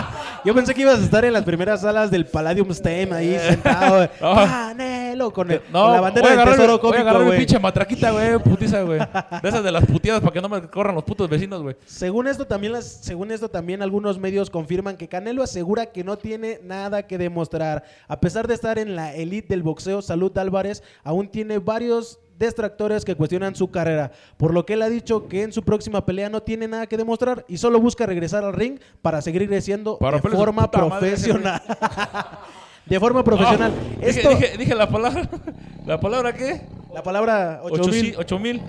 Yo 0.43 0.55
pensé 0.55 0.73
que 0.73 0.81
ibas 0.81 0.99
a 0.99 1.03
estar 1.03 1.23
en 1.23 1.33
las 1.33 1.43
primeras 1.43 1.81
salas 1.81 2.09
del 2.09 2.25
Palladium 2.25 2.71
Stem 2.73 3.13
ahí 3.13 3.37
sentado. 3.37 4.09
Con, 5.31 5.51
el- 5.51 5.61
No, 5.71 5.83
con 5.83 5.93
la 5.93 6.01
bandera 6.01 6.29
del 6.29 6.43
tesoro 6.45 6.67
voy 6.67 6.75
a 6.77 6.79
cómico, 6.81 7.01
agarrar 7.09 7.25
mi 7.31 7.37
pinche 7.37 7.59
matraquita, 7.59 8.11
güey, 8.11 8.39
putiza, 8.39 8.81
güey. 8.83 8.99
De 8.99 9.49
esas 9.49 9.63
de 9.63 9.71
las 9.71 9.85
puteadas 9.85 10.21
para 10.21 10.31
que 10.33 10.41
no 10.41 10.49
me 10.49 10.61
corran 10.69 10.95
los 10.95 11.03
putos 11.03 11.29
vecinos, 11.29 11.61
güey. 11.61 11.75
Según 11.85 12.27
esto 12.27 12.45
también 12.47 12.73
las, 12.73 12.85
según 12.85 13.31
esto 13.31 13.49
también 13.49 13.81
algunos 13.81 14.17
medios 14.17 14.49
confirman 14.49 14.97
que 14.97 15.07
Canelo 15.07 15.43
asegura 15.43 15.87
que 15.87 16.03
no 16.03 16.17
tiene 16.17 16.59
nada 16.63 17.03
que 17.07 17.17
demostrar. 17.17 17.83
A 18.07 18.19
pesar 18.19 18.47
de 18.47 18.53
estar 18.53 18.79
en 18.79 18.95
la 18.95 19.13
elite 19.13 19.49
del 19.49 19.63
boxeo, 19.63 20.01
Salud 20.01 20.35
Álvarez 20.37 20.83
aún 21.03 21.27
tiene 21.29 21.59
varios 21.59 22.19
detractores 22.37 23.05
que 23.05 23.13
cuestionan 23.15 23.55
su 23.55 23.69
carrera, 23.69 24.11
por 24.37 24.51
lo 24.51 24.65
que 24.65 24.73
él 24.73 24.81
ha 24.81 24.89
dicho 24.89 25.27
que 25.27 25.43
en 25.43 25.53
su 25.53 25.61
próxima 25.61 26.03
pelea 26.07 26.27
no 26.27 26.41
tiene 26.41 26.67
nada 26.67 26.87
que 26.87 26.97
demostrar 26.97 27.45
y 27.47 27.57
solo 27.57 27.79
busca 27.79 28.07
regresar 28.07 28.43
al 28.43 28.53
ring 28.53 28.79
para 29.03 29.21
seguir 29.21 29.47
creciendo 29.47 29.99
Para 29.99 30.17
de 30.19 30.27
forma 30.27 30.71
profesional. 30.71 31.61
de 32.85 32.99
forma 32.99 33.23
profesional. 33.23 33.71
Ah, 33.75 33.95
dije, 34.05 34.09
Esto, 34.09 34.29
dije- 34.31 34.57
dije 34.57 34.75
la 34.75 34.89
palabra. 34.89 35.29
¿La 35.85 35.99
palabra 35.99 36.33
qué? 36.33 36.61
la 36.93 37.01
palabra 37.03 37.61
8000. 37.63 38.15
8 38.17 38.39
mil. 38.39 38.61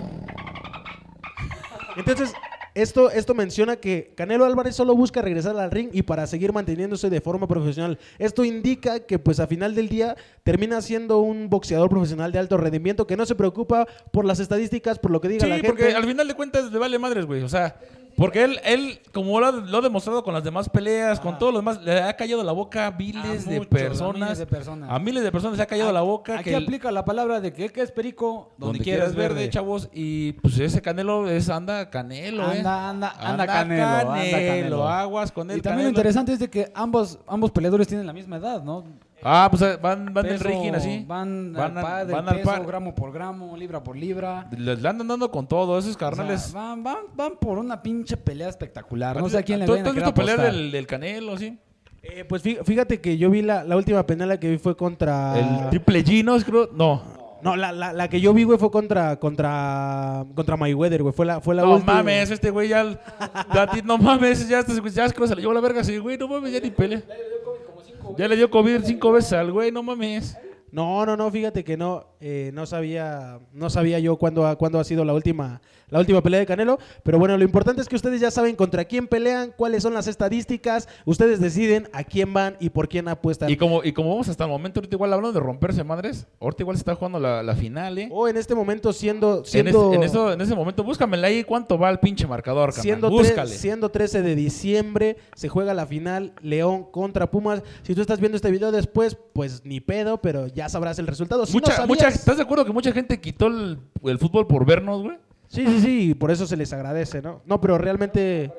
Entonces, 1.95 2.33
esto, 2.73 3.11
esto 3.11 3.35
menciona 3.35 3.75
que 3.75 4.13
Canelo 4.15 4.45
Álvarez 4.45 4.75
solo 4.75 4.95
busca 4.95 5.21
regresar 5.21 5.55
al 5.59 5.69
ring 5.69 5.89
y 5.93 6.01
para 6.01 6.25
seguir 6.25 6.51
manteniéndose 6.53 7.09
de 7.09 7.21
forma 7.21 7.47
profesional. 7.47 7.99
Esto 8.17 8.43
indica 8.43 9.01
que, 9.01 9.19
pues, 9.19 9.39
a 9.39 9.45
final 9.47 9.75
del 9.75 9.89
día 9.89 10.15
termina 10.43 10.81
siendo 10.81 11.19
un 11.19 11.49
boxeador 11.49 11.89
profesional 11.89 12.31
de 12.31 12.39
alto 12.39 12.57
rendimiento 12.57 13.05
que 13.05 13.15
no 13.17 13.25
se 13.27 13.35
preocupa 13.35 13.85
por 14.11 14.25
las 14.25 14.39
estadísticas, 14.39 14.97
por 14.97 15.11
lo 15.11 15.21
que 15.21 15.27
diga 15.27 15.43
Sí, 15.43 15.49
la 15.49 15.55
gente. 15.55 15.67
porque 15.69 15.93
al 15.93 16.05
final 16.05 16.27
de 16.27 16.33
cuentas 16.33 16.71
le 16.71 16.79
vale 16.79 16.97
madres, 16.97 17.25
güey. 17.27 17.43
O 17.43 17.49
sea, 17.49 17.75
porque 18.15 18.43
él, 18.43 18.59
él 18.63 18.99
como 19.11 19.39
lo 19.39 19.45
ha, 19.47 19.51
lo 19.51 19.77
ha 19.77 19.81
demostrado 19.81 20.23
con 20.23 20.33
las 20.33 20.43
demás 20.43 20.69
peleas, 20.69 21.19
con 21.19 21.37
todo 21.37 21.51
lo 21.51 21.59
demás, 21.59 21.81
le 21.83 22.01
ha 22.01 22.15
callado 22.15 22.43
la 22.43 22.51
boca 22.51 22.87
a 22.87 22.91
miles 22.91 23.47
A 23.47 23.49
de 23.49 23.57
muchos, 23.59 23.65
a 23.67 23.69
personas. 23.69 24.21
miles 24.21 24.37
de 24.37 24.45
personas. 24.45 24.89
A 24.91 24.99
miles 24.99 25.23
de 25.23 25.31
personas 25.31 25.57
le 25.57 25.63
ha 25.63 25.67
callado 25.67 25.91
la 25.91 26.01
boca. 26.01 26.35
Aquí 26.35 26.45
que 26.51 26.55
el- 26.55 26.63
aplica 26.63 26.91
la 26.91 27.03
palabra 27.05 27.41
de 27.41 27.53
que 27.53 27.69
que 27.69 27.81
es 27.81 27.91
perico, 27.91 28.53
donde, 28.57 28.77
donde 28.77 28.79
quieras 28.83 29.11
quieras 29.13 29.15
verde, 29.35 29.49
chavos. 29.49 29.89
Y 29.93 30.33
pues 30.33 30.57
ese 30.59 30.81
Canelo 30.81 31.29
es 31.29 31.49
anda 31.49 31.89
Canelo, 31.89 32.43
¿eh? 32.53 32.57
Anda, 32.59 32.89
anda, 32.89 33.15
anda 33.19 33.45
Canelo, 33.47 33.83
anda 33.85 34.21
Canelo. 34.31 34.87
Aguas 34.87 35.31
con 35.31 35.49
él. 35.51 35.57
Y 35.57 35.61
también 35.61 35.87
lo 35.87 35.93
Canelo. 35.93 35.99
interesante 35.99 36.33
es 36.33 36.39
de 36.39 36.49
que 36.49 36.71
ambos, 36.75 37.19
ambos 37.27 37.51
peleadores 37.51 37.87
tienen 37.87 38.05
la 38.05 38.13
misma 38.13 38.37
edad, 38.37 38.63
¿no? 38.63 38.83
Ah, 39.23 39.47
pues 39.49 39.61
eh, 39.61 39.77
van, 39.81 40.13
van 40.13 40.25
en 40.25 40.31
Peso, 40.33 40.43
ranking 40.43 40.71
así. 40.73 41.05
Van, 41.07 41.53
Van 41.53 41.77
al 41.77 41.83
par 41.83 42.05
del 42.05 42.15
van 42.15 42.29
al 42.29 42.35
peso, 42.37 42.49
par. 42.49 42.65
gramo 42.65 42.93
por 42.95 43.11
gramo, 43.13 43.55
libra 43.57 43.83
por 43.83 43.95
libra. 43.95 44.47
Les 44.57 44.81
le 44.81 44.89
andan 44.89 45.07
dando 45.07 45.31
con 45.31 45.47
todo, 45.47 45.77
esos 45.79 45.95
O 45.95 45.99
sea, 45.99 46.09
carnales. 46.09 46.51
van, 46.53 46.83
van, 46.83 46.97
van 47.15 47.33
por 47.39 47.57
una 47.57 47.81
pinche 47.81 48.17
pelea 48.17 48.49
espectacular. 48.49 49.17
No 49.19 49.29
sé 49.29 49.37
a 49.37 49.43
quién 49.43 49.59
le 49.59 49.65
¿Tú- 49.65 49.71
vayan 49.73 49.83
tú 49.85 49.89
a 49.89 49.91
has 49.91 49.95
querer 49.95 50.05
visto 50.07 50.21
pelear 50.21 50.39
apostar. 50.39 50.55
del, 50.55 50.71
del 50.71 50.87
Canelo, 50.87 51.37
sí? 51.37 51.57
Eh, 52.01 52.25
pues 52.25 52.43
fí- 52.43 52.61
fíjate 52.65 52.99
que 52.99 53.17
yo 53.17 53.29
vi 53.29 53.41
la, 53.41 53.63
la 53.63 53.77
última 53.77 54.05
penala 54.05 54.37
que 54.37 54.49
vi 54.49 54.57
fue 54.57 54.75
contra... 54.75 55.39
El 55.39 55.69
Triple 55.69 56.03
G, 56.03 56.23
¿no? 56.23 56.35
Creo- 56.37 56.69
No. 56.73 57.01
No, 57.43 57.57
la, 57.57 57.73
la, 57.73 57.91
la 57.91 58.07
que 58.07 58.21
yo 58.21 58.33
vi, 58.33 58.43
güey, 58.45 58.57
fue 58.57 58.71
contra, 58.71 59.17
contra, 59.19 60.23
contra 60.33 60.55
Mayweather, 60.55 61.01
güey. 61.03 61.13
Fue 61.13 61.25
la, 61.25 61.41
fue 61.41 61.53
la 61.53 61.63
No 61.63 61.73
última. 61.73 61.95
mames, 61.95 62.31
este 62.31 62.49
güey 62.51 62.69
ya. 62.69 62.85
ya 63.53 63.69
no 63.83 63.97
mames, 63.97 64.47
ya, 64.47 64.61
ya 64.65 65.09
creo 65.09 65.21
que 65.23 65.27
se 65.27 65.35
le 65.35 65.41
llevó 65.41 65.53
la 65.53 65.59
verga 65.59 65.81
así, 65.81 65.97
güey. 65.97 66.17
No 66.17 66.29
mames, 66.29 66.53
ya 66.53 66.61
ni 66.61 66.71
pelea. 66.71 67.01
Ya 68.17 68.27
le 68.27 68.35
dio 68.35 68.49
COVID 68.49 68.83
cinco 68.83 69.11
veces 69.11 69.33
al 69.33 69.51
güey, 69.51 69.71
no 69.71 69.81
mames. 69.83 70.37
No, 70.73 71.05
no, 71.05 71.15
no, 71.15 71.29
fíjate 71.29 71.63
que 71.63 71.77
no, 71.77 72.07
eh, 72.19 72.49
no 72.53 72.65
sabía, 72.65 73.39
no 73.53 73.69
sabía 73.69 73.99
yo 73.99 74.17
cuándo 74.17 74.47
ha, 74.47 74.55
cuándo 74.57 74.79
ha 74.79 74.83
sido 74.83 75.05
la 75.05 75.13
última, 75.13 75.61
la 75.89 75.99
última 75.99 76.21
pelea 76.23 76.39
de 76.39 76.47
Canelo, 76.47 76.79
pero 77.03 77.19
bueno, 77.19 77.37
lo 77.37 77.43
importante 77.43 77.79
es 77.81 77.87
que 77.87 77.95
ustedes 77.95 78.19
ya 78.19 78.31
saben 78.31 78.55
contra 78.55 78.83
quién 78.85 79.05
pelean, 79.07 79.53
cuáles 79.55 79.83
son 79.83 79.93
las 79.93 80.07
estadísticas, 80.07 80.89
ustedes 81.05 81.39
deciden 81.39 81.87
a 81.93 82.03
quién 82.03 82.33
van 82.33 82.57
y 82.59 82.71
por 82.71 82.89
quién 82.89 83.07
apuestan. 83.07 83.51
Y 83.51 83.55
como, 83.55 83.83
y 83.83 83.93
como 83.93 84.09
vamos 84.09 84.29
hasta 84.29 84.45
el 84.45 84.49
momento, 84.49 84.79
ahorita 84.79 84.95
igual 84.95 85.13
hablando 85.13 85.39
de 85.39 85.45
romperse 85.45 85.83
madres, 85.83 86.25
ahorita 86.41 86.63
igual 86.63 86.75
se 86.77 86.81
está 86.81 86.95
jugando 86.95 87.19
la, 87.19 87.43
la 87.43 87.55
final, 87.55 87.95
¿eh? 87.99 88.09
O 88.11 88.27
en 88.27 88.35
este 88.37 88.55
momento 88.55 88.91
siendo, 88.93 89.39
en, 89.39 89.45
siendo, 89.45 89.89
ese, 89.91 89.95
en, 89.97 90.03
eso- 90.03 90.33
en 90.33 90.41
ese 90.41 90.55
momento, 90.55 90.83
búscamela 90.83 91.27
ahí 91.27 91.43
cuánto 91.43 91.77
va 91.77 91.91
el 91.91 91.99
pinche 91.99 92.25
marcador, 92.25 92.69
carnal. 92.69 92.81
siendo, 92.81 93.09
tre- 93.09 93.11
Búscale. 93.11 93.51
siendo 93.55 93.89
13 93.89 94.23
de 94.23 94.35
diciembre, 94.35 95.17
se 95.35 95.49
juega 95.49 95.75
la 95.75 95.85
final 95.85 96.33
León 96.41 96.85
contra 96.89 97.29
Pumas. 97.29 97.61
Si 97.83 97.93
tú 97.93 98.01
estás 98.01 98.19
viendo 98.19 98.37
este 98.37 98.49
video 98.49 98.71
después, 98.71 99.15
pues 99.33 99.63
ni 99.65 99.79
pedo, 99.79 100.17
pero 100.19 100.47
ya 100.47 100.62
sabrás 100.69 100.99
el 100.99 101.07
resultado. 101.07 101.45
Si 101.45 101.53
mucha, 101.53 101.85
mucha, 101.85 102.07
¿Estás 102.07 102.37
de 102.37 102.43
acuerdo 102.43 102.65
que 102.65 102.71
mucha 102.71 102.91
gente 102.91 103.19
quitó 103.19 103.47
el, 103.47 103.79
el 104.03 104.19
fútbol 104.19 104.47
por 104.47 104.65
vernos, 104.65 105.01
güey? 105.03 105.17
Sí, 105.47 105.65
sí, 105.67 105.79
sí, 105.79 106.13
por 106.15 106.31
eso 106.31 106.47
se 106.47 106.57
les 106.57 106.73
agradece, 106.73 107.21
¿no? 107.21 107.41
No, 107.45 107.61
pero 107.61 107.77
realmente... 107.77 108.51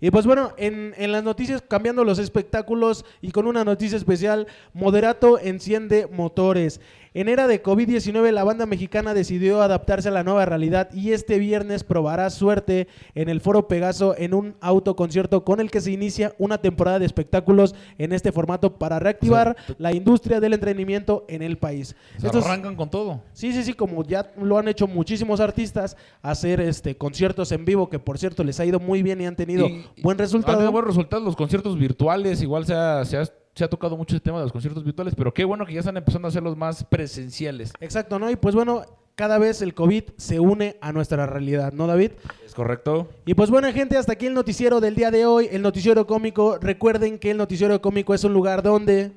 Y 0.00 0.10
pues 0.10 0.24
bueno, 0.26 0.52
en, 0.56 0.94
en 0.96 1.12
las 1.12 1.22
noticias, 1.24 1.62
cambiando 1.66 2.04
los 2.04 2.18
espectáculos 2.18 3.04
y 3.20 3.30
con 3.32 3.46
una 3.46 3.64
noticia 3.64 3.96
especial, 3.98 4.46
Moderato 4.72 5.38
enciende 5.38 6.06
motores. 6.10 6.80
En 7.12 7.28
era 7.28 7.48
de 7.48 7.60
COVID-19, 7.60 8.30
la 8.30 8.44
banda 8.44 8.66
mexicana 8.66 9.14
decidió 9.14 9.62
adaptarse 9.62 10.08
a 10.08 10.12
la 10.12 10.22
nueva 10.22 10.44
realidad 10.46 10.90
y 10.94 11.10
este 11.10 11.40
viernes 11.40 11.82
probará 11.82 12.30
suerte 12.30 12.86
en 13.16 13.28
el 13.28 13.40
Foro 13.40 13.66
Pegaso 13.66 14.14
en 14.16 14.32
un 14.32 14.54
autoconcierto 14.60 15.42
con 15.44 15.58
el 15.58 15.72
que 15.72 15.80
se 15.80 15.90
inicia 15.90 16.34
una 16.38 16.58
temporada 16.58 17.00
de 17.00 17.06
espectáculos 17.06 17.74
en 17.98 18.12
este 18.12 18.30
formato 18.30 18.78
para 18.78 19.00
reactivar 19.00 19.56
la 19.78 19.92
industria 19.92 20.38
del 20.38 20.52
entretenimiento 20.54 21.24
en 21.28 21.42
el 21.42 21.58
país. 21.58 21.96
Se 22.18 22.26
Estos- 22.28 22.44
arrancan 22.46 22.76
con 22.76 22.88
todo. 22.90 23.20
Sí, 23.32 23.52
sí, 23.52 23.64
sí, 23.64 23.72
como 23.74 24.04
ya 24.04 24.30
lo 24.40 24.56
han 24.58 24.68
hecho 24.68 24.86
muchísimos 24.86 25.40
artistas, 25.40 25.96
hacer 26.22 26.60
este 26.60 26.96
conciertos 26.96 27.50
en 27.50 27.64
vivo, 27.64 27.90
que 27.90 27.98
por 27.98 28.18
cierto 28.18 28.44
les 28.44 28.60
ha 28.60 28.64
ido 28.64 28.78
muy 28.78 29.02
bien 29.02 29.20
y 29.20 29.26
han 29.26 29.34
tenido 29.34 29.66
Y- 29.66 29.84
buen 30.02 30.18
resultado. 30.18 30.58
tenido 30.58 30.72
buenos 30.72 30.88
resultados 30.88 31.24
los 31.24 31.36
conciertos 31.36 31.78
virtuales, 31.78 32.42
igual 32.42 32.66
se 32.66 32.74
ha, 32.74 33.04
se 33.04 33.16
ha, 33.16 33.24
se 33.24 33.64
ha 33.64 33.68
tocado 33.68 33.96
mucho 33.96 34.14
el 34.14 34.22
tema 34.22 34.38
de 34.38 34.44
los 34.44 34.52
conciertos 34.52 34.84
virtuales, 34.84 35.14
pero 35.16 35.32
qué 35.34 35.44
bueno 35.44 35.66
que 35.66 35.74
ya 35.74 35.80
están 35.80 35.96
empezando 35.96 36.26
a 36.26 36.30
hacerlos 36.30 36.56
más 36.56 36.84
presenciales. 36.84 37.72
Exacto, 37.80 38.18
¿no? 38.18 38.30
Y 38.30 38.36
pues 38.36 38.54
bueno, 38.54 38.84
cada 39.14 39.38
vez 39.38 39.60
el 39.60 39.74
COVID 39.74 40.04
se 40.16 40.40
une 40.40 40.76
a 40.80 40.92
nuestra 40.92 41.26
realidad, 41.26 41.72
¿no, 41.72 41.86
David? 41.86 42.12
¿Es 42.44 42.54
correcto? 42.54 43.08
Y 43.26 43.34
pues 43.34 43.50
bueno, 43.50 43.70
gente, 43.72 43.98
hasta 43.98 44.12
aquí 44.12 44.26
el 44.26 44.34
noticiero 44.34 44.80
del 44.80 44.94
día 44.94 45.10
de 45.10 45.26
hoy, 45.26 45.48
el 45.52 45.62
noticiero 45.62 46.06
cómico. 46.06 46.56
Recuerden 46.58 47.18
que 47.18 47.30
el 47.32 47.36
noticiero 47.36 47.82
cómico 47.82 48.14
es 48.14 48.24
un 48.24 48.32
lugar 48.32 48.62
donde 48.62 49.12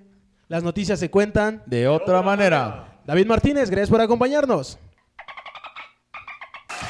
las 0.50 0.62
noticias 0.62 1.00
se 1.00 1.10
cuentan. 1.10 1.64
De 1.66 1.88
otra 1.88 2.22
manera. 2.22 3.00
David 3.06 3.28
Martínez, 3.28 3.70
gracias 3.70 3.90
por 3.90 4.02
acompañarnos. 4.02 4.78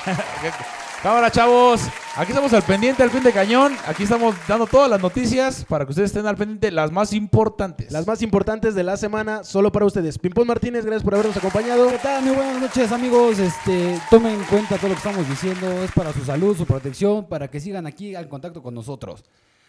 Cámara, 1.04 1.30
chavos. 1.30 1.82
Aquí 2.16 2.32
estamos 2.32 2.54
al 2.54 2.64
pendiente, 2.64 3.04
al 3.04 3.10
pie 3.10 3.20
de 3.20 3.34
cañón. 3.34 3.76
Aquí 3.86 4.04
estamos 4.04 4.36
dando 4.48 4.66
todas 4.66 4.90
las 4.90 5.02
noticias 5.02 5.66
para 5.68 5.84
que 5.84 5.90
ustedes 5.90 6.12
estén 6.12 6.26
al 6.26 6.38
pendiente, 6.38 6.72
las 6.72 6.94
más 6.94 7.12
importantes. 7.12 7.92
Las 7.92 8.08
más 8.08 8.22
importantes 8.22 8.74
de 8.74 8.84
la 8.84 8.96
semana, 8.96 9.44
solo 9.44 9.70
para 9.70 9.86
ustedes. 9.86 10.18
Pimpón 10.18 10.48
Martínez, 10.48 10.86
gracias 10.86 11.04
por 11.04 11.16
habernos 11.16 11.36
acompañado. 11.36 11.90
¿Qué 11.90 11.98
tal? 11.98 12.24
Muy 12.24 12.34
buenas 12.34 12.62
noches, 12.62 12.90
amigos. 12.94 13.38
Este, 13.38 14.00
tomen 14.10 14.36
en 14.36 14.44
cuenta 14.46 14.78
todo 14.78 14.88
lo 14.88 14.94
que 14.94 15.00
estamos 15.00 15.28
diciendo. 15.28 15.84
Es 15.84 15.92
para 15.92 16.14
su 16.14 16.24
salud, 16.24 16.56
su 16.56 16.66
protección, 16.66 17.28
para 17.28 17.50
que 17.50 17.60
sigan 17.60 17.86
aquí 17.86 18.16
al 18.16 18.30
contacto 18.30 18.64
con 18.64 18.74
nosotros. 18.74 19.26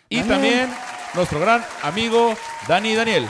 Y 0.08 0.22
también 0.22 0.70
nuestro 1.14 1.40
gran 1.40 1.64
amigo 1.82 2.32
Dani 2.68 2.94
Daniel. 2.94 3.26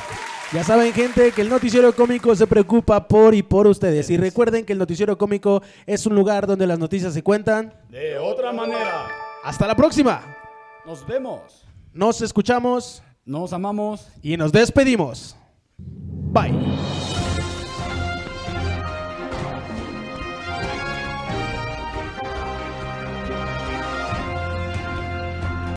Ya 0.54 0.62
saben, 0.62 0.92
gente, 0.92 1.32
que 1.32 1.42
el 1.42 1.48
noticiero 1.48 1.92
cómico 1.92 2.32
se 2.36 2.46
preocupa 2.46 3.08
por 3.08 3.34
y 3.34 3.42
por 3.42 3.66
ustedes. 3.66 4.08
Y 4.08 4.16
recuerden 4.16 4.64
que 4.64 4.72
el 4.72 4.78
noticiero 4.78 5.18
cómico 5.18 5.62
es 5.84 6.06
un 6.06 6.14
lugar 6.14 6.46
donde 6.46 6.64
las 6.64 6.78
noticias 6.78 7.12
se 7.12 7.24
cuentan. 7.24 7.74
De 7.90 8.18
otra 8.18 8.52
manera. 8.52 9.08
Hasta 9.42 9.66
la 9.66 9.74
próxima. 9.74 10.22
Nos 10.86 11.04
vemos. 11.04 11.64
Nos 11.92 12.20
escuchamos 12.20 13.02
Nos 13.24 13.52
amamos. 13.52 14.06
y 14.22 14.36
nos 14.36 14.52
despedimos. 14.52 15.36